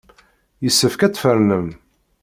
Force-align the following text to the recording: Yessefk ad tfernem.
Yessefk 0.63 1.01
ad 1.01 1.11
tfernem. 1.13 1.67